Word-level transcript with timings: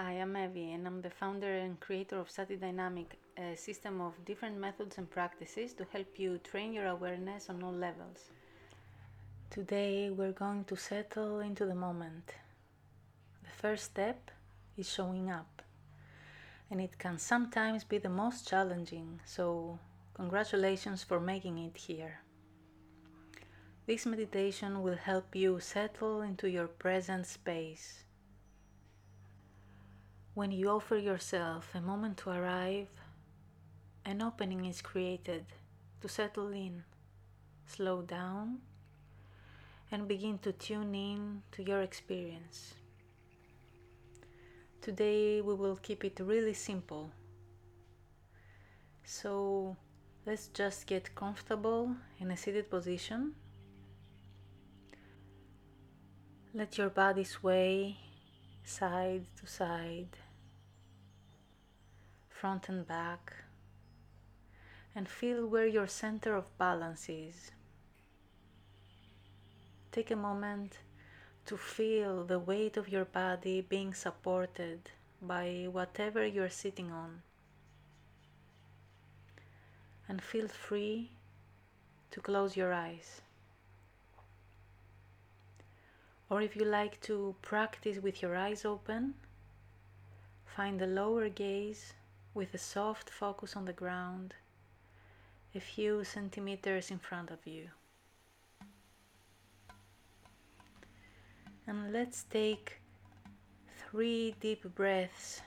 Hi, 0.00 0.12
I'm 0.12 0.36
Evie, 0.36 0.74
and 0.74 0.86
I'm 0.86 1.02
the 1.02 1.10
founder 1.10 1.52
and 1.58 1.80
creator 1.80 2.20
of 2.20 2.30
Sati 2.30 2.54
Dynamic, 2.54 3.18
a 3.36 3.56
system 3.56 4.00
of 4.00 4.24
different 4.24 4.56
methods 4.56 4.96
and 4.96 5.10
practices 5.10 5.72
to 5.72 5.84
help 5.92 6.20
you 6.20 6.38
train 6.38 6.72
your 6.72 6.86
awareness 6.86 7.50
on 7.50 7.64
all 7.64 7.72
levels. 7.72 8.30
Today, 9.50 10.08
we're 10.10 10.30
going 10.30 10.62
to 10.66 10.76
settle 10.76 11.40
into 11.40 11.66
the 11.66 11.74
moment. 11.74 12.34
The 13.42 13.50
first 13.50 13.86
step 13.86 14.30
is 14.76 14.88
showing 14.88 15.32
up, 15.32 15.62
and 16.70 16.80
it 16.80 16.96
can 17.00 17.18
sometimes 17.18 17.82
be 17.82 17.98
the 17.98 18.08
most 18.08 18.46
challenging, 18.46 19.18
so, 19.24 19.80
congratulations 20.14 21.02
for 21.02 21.18
making 21.18 21.58
it 21.58 21.76
here. 21.76 22.20
This 23.88 24.06
meditation 24.06 24.80
will 24.80 24.96
help 24.96 25.34
you 25.34 25.58
settle 25.58 26.22
into 26.22 26.48
your 26.48 26.68
present 26.68 27.26
space 27.26 28.04
when 30.38 30.52
you 30.52 30.70
offer 30.70 30.96
yourself 30.96 31.68
a 31.74 31.80
moment 31.80 32.16
to 32.16 32.30
arrive, 32.30 32.86
an 34.04 34.22
opening 34.22 34.66
is 34.66 34.80
created 34.80 35.44
to 36.00 36.08
settle 36.08 36.52
in, 36.52 36.84
slow 37.66 38.02
down, 38.02 38.58
and 39.90 40.06
begin 40.06 40.38
to 40.38 40.52
tune 40.52 40.94
in 40.94 41.42
to 41.50 41.60
your 41.64 41.82
experience. 41.82 42.74
Today 44.80 45.40
we 45.40 45.54
will 45.54 45.74
keep 45.74 46.04
it 46.04 46.20
really 46.20 46.54
simple. 46.54 47.10
So 49.02 49.76
let's 50.24 50.46
just 50.46 50.86
get 50.86 51.16
comfortable 51.16 51.96
in 52.20 52.30
a 52.30 52.36
seated 52.36 52.70
position. 52.70 53.34
Let 56.54 56.78
your 56.78 56.90
body 56.90 57.24
sway 57.24 57.96
side 58.62 59.24
to 59.40 59.46
side 59.48 60.16
front 62.40 62.68
and 62.68 62.86
back, 62.86 63.34
and 64.94 65.08
feel 65.08 65.44
where 65.44 65.66
your 65.66 65.88
center 65.88 66.36
of 66.36 66.56
balance 66.56 67.08
is. 67.08 67.50
Take 69.90 70.12
a 70.12 70.16
moment 70.16 70.78
to 71.46 71.56
feel 71.56 72.22
the 72.22 72.38
weight 72.38 72.76
of 72.76 72.88
your 72.88 73.04
body 73.04 73.60
being 73.60 73.92
supported 73.92 74.90
by 75.20 75.66
whatever 75.72 76.24
you're 76.24 76.50
sitting 76.50 76.92
on. 76.92 77.22
And 80.08 80.22
feel 80.22 80.46
free 80.46 81.10
to 82.12 82.20
close 82.20 82.56
your 82.56 82.72
eyes. 82.72 83.20
Or 86.30 86.40
if 86.40 86.54
you 86.54 86.64
like 86.64 87.00
to 87.02 87.34
practice 87.42 87.98
with 88.00 88.22
your 88.22 88.36
eyes 88.36 88.64
open, 88.64 89.14
find 90.44 90.78
the 90.78 90.86
lower 90.86 91.28
gaze 91.28 91.94
with 92.34 92.54
a 92.54 92.58
soft 92.58 93.10
focus 93.10 93.56
on 93.56 93.64
the 93.64 93.72
ground 93.72 94.34
a 95.54 95.60
few 95.60 96.04
centimeters 96.04 96.90
in 96.90 96.98
front 96.98 97.30
of 97.30 97.38
you. 97.46 97.68
And 101.66 101.92
let's 101.92 102.24
take 102.24 102.80
three 103.90 104.34
deep 104.40 104.62
breaths 104.74 105.40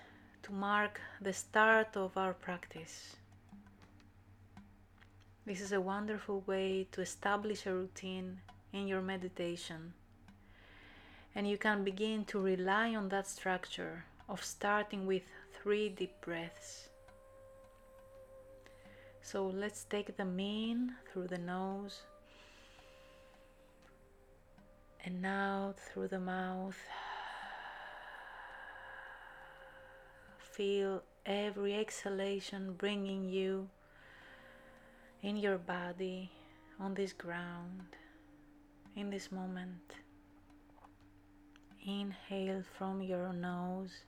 to 0.44 0.52
mark 0.52 1.00
the 1.22 1.34
start 1.34 1.96
of 1.96 2.18
our 2.18 2.34
practice. 2.34 3.16
This 5.46 5.62
is 5.62 5.72
a 5.72 5.82
wonderful 5.82 6.44
way 6.46 6.88
to 6.92 7.02
establish 7.02 7.66
a 7.66 7.74
routine 7.74 8.40
in 8.74 8.88
your 8.88 9.02
meditation. 9.02 9.94
And 11.34 11.48
you 11.48 11.58
can 11.58 11.84
begin 11.84 12.26
to 12.26 12.40
rely 12.40 12.96
on 12.96 13.10
that 13.10 13.28
structure 13.28 14.06
of 14.32 14.42
starting 14.44 15.06
with 15.06 15.24
three 15.62 15.90
deep 15.90 16.14
breaths. 16.22 16.88
So 19.22 19.48
let's 19.48 19.84
take 19.84 20.16
them 20.16 20.40
in 20.40 20.94
through 21.12 21.28
the 21.28 21.38
nose 21.38 22.02
and 25.04 25.26
out 25.26 25.76
through 25.78 26.08
the 26.08 26.20
mouth. 26.20 26.78
Feel 30.38 31.04
every 31.26 31.76
exhalation 31.76 32.74
bringing 32.78 33.26
you 33.26 33.68
in 35.22 35.36
your 35.36 35.58
body 35.58 36.32
on 36.80 36.94
this 36.94 37.12
ground 37.12 37.98
in 38.96 39.10
this 39.10 39.30
moment. 39.30 39.96
Inhale 41.86 42.64
from 42.78 43.02
your 43.02 43.34
nose 43.34 44.06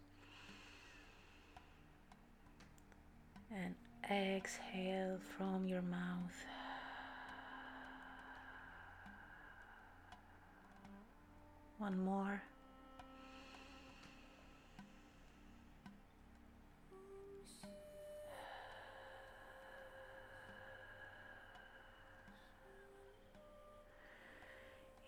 and 3.55 3.75
exhale 4.09 5.19
from 5.37 5.67
your 5.67 5.81
mouth. 5.81 6.45
One 11.77 12.03
more. 12.03 12.41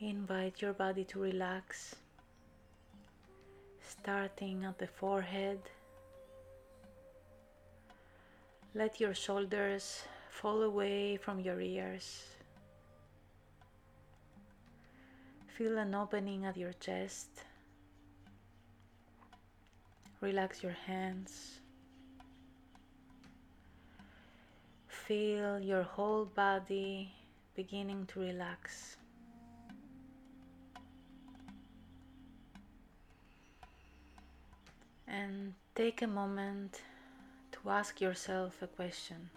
Invite 0.01 0.61
your 0.61 0.73
body 0.73 1.03
to 1.05 1.19
relax, 1.19 1.95
starting 3.79 4.65
at 4.65 4.77
the 4.77 4.87
forehead 4.87 5.59
let 8.75 8.99
your 8.99 9.13
shoulders 9.13 10.03
fall 10.29 10.61
away 10.61 11.15
from 11.15 11.39
your 11.39 11.61
ears. 11.61 12.25
Feel 15.47 15.77
an 15.77 15.95
opening 15.95 16.43
at 16.43 16.57
your 16.57 16.73
chest. 16.73 17.29
Relax 20.19 20.61
your 20.61 20.75
hands. 20.85 21.61
Feel 24.89 25.61
your 25.61 25.83
whole 25.83 26.25
body 26.25 27.13
beginning 27.55 28.05
to 28.07 28.19
relax. 28.19 28.97
And 35.07 35.53
take 35.75 36.01
a 36.01 36.07
moment 36.07 36.81
ask 37.69 37.99
yourself 37.99 38.61
a 38.61 38.67
question 38.67 39.29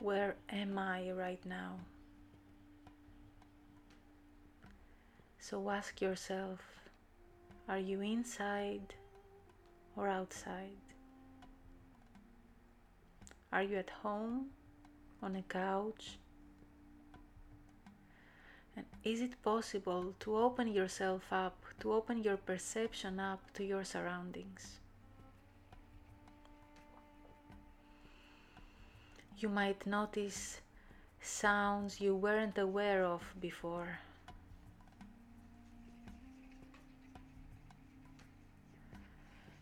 Where 0.00 0.34
am 0.48 0.78
I 0.78 1.10
right 1.12 1.44
now? 1.46 1.78
So 5.38 5.70
ask 5.70 6.00
yourself 6.00 6.58
Are 7.68 7.78
you 7.78 8.00
inside 8.00 8.94
or 9.94 10.08
outside? 10.08 10.82
Are 13.52 13.62
you 13.62 13.76
at 13.76 13.90
home, 13.90 14.46
on 15.22 15.36
a 15.36 15.42
couch? 15.42 16.18
And 18.76 18.84
is 19.04 19.20
it 19.20 19.40
possible 19.42 20.14
to 20.20 20.36
open 20.36 20.68
yourself 20.68 21.22
up, 21.30 21.64
to 21.80 21.92
open 21.92 22.22
your 22.22 22.36
perception 22.36 23.20
up 23.20 23.52
to 23.54 23.64
your 23.64 23.84
surroundings? 23.84 24.80
You 29.38 29.48
might 29.48 29.86
notice 29.86 30.60
sounds 31.20 32.00
you 32.00 32.14
weren't 32.14 32.56
aware 32.56 33.04
of 33.04 33.22
before. 33.40 33.98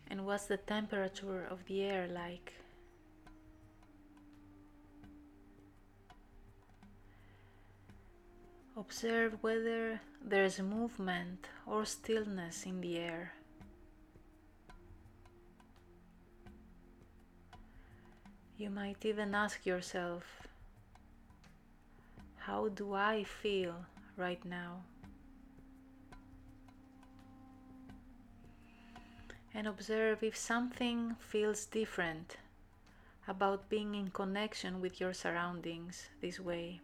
And 0.09 0.25
what's 0.25 0.45
the 0.45 0.57
temperature 0.57 1.45
of 1.49 1.65
the 1.65 1.83
air 1.83 2.07
like? 2.07 2.53
Observe 8.77 9.37
whether 9.41 9.99
there's 10.23 10.59
movement 10.59 11.47
or 11.65 11.85
stillness 11.85 12.65
in 12.65 12.81
the 12.81 12.97
air. 12.97 13.33
You 18.57 18.69
might 18.69 19.03
even 19.03 19.35
ask 19.35 19.65
yourself, 19.65 20.23
How 22.37 22.69
do 22.69 22.93
I 22.93 23.25
feel 23.25 23.85
right 24.15 24.43
now? 24.45 24.83
And 29.53 29.67
observe 29.67 30.23
if 30.23 30.37
something 30.37 31.17
feels 31.19 31.65
different 31.65 32.37
about 33.27 33.67
being 33.67 33.93
in 33.93 34.09
connection 34.11 34.79
with 34.79 35.01
your 35.01 35.13
surroundings 35.13 36.07
this 36.21 36.39
way. 36.39 36.79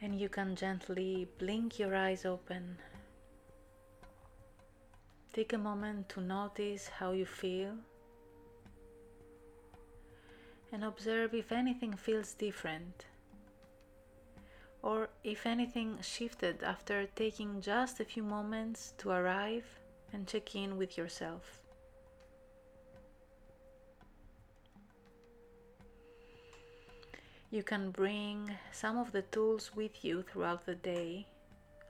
And 0.00 0.18
you 0.18 0.30
can 0.30 0.56
gently 0.56 1.28
blink 1.38 1.78
your 1.78 1.94
eyes 1.94 2.24
open. 2.24 2.78
Take 5.32 5.52
a 5.52 5.58
moment 5.58 6.08
to 6.10 6.20
notice 6.20 6.88
how 6.88 7.12
you 7.12 7.24
feel 7.24 7.76
and 10.72 10.82
observe 10.84 11.34
if 11.34 11.52
anything 11.52 11.94
feels 11.94 12.34
different 12.34 13.04
or 14.82 15.08
if 15.22 15.46
anything 15.46 15.98
shifted 16.02 16.64
after 16.64 17.06
taking 17.14 17.60
just 17.60 18.00
a 18.00 18.04
few 18.04 18.24
moments 18.24 18.92
to 18.98 19.10
arrive 19.10 19.64
and 20.12 20.26
check 20.26 20.56
in 20.56 20.76
with 20.76 20.98
yourself. 20.98 21.62
You 27.52 27.62
can 27.62 27.90
bring 27.92 28.50
some 28.72 28.96
of 28.96 29.12
the 29.12 29.22
tools 29.22 29.72
with 29.74 30.04
you 30.04 30.22
throughout 30.22 30.66
the 30.66 30.76
day, 30.76 31.26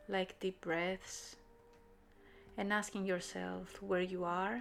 like 0.09 0.39
deep 0.41 0.61
breaths, 0.61 1.37
and 2.61 2.75
asking 2.75 3.07
yourself 3.07 3.81
where 3.81 4.03
you 4.03 4.23
are 4.23 4.61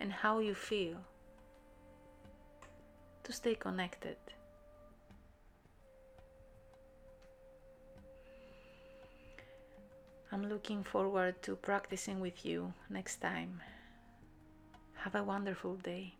and 0.00 0.10
how 0.12 0.40
you 0.40 0.52
feel 0.52 0.96
to 3.22 3.32
stay 3.32 3.54
connected. 3.54 4.16
I'm 10.32 10.48
looking 10.48 10.82
forward 10.82 11.40
to 11.42 11.54
practicing 11.54 12.18
with 12.18 12.44
you 12.44 12.74
next 12.90 13.18
time. 13.18 13.60
Have 15.04 15.14
a 15.14 15.22
wonderful 15.22 15.76
day. 15.76 16.14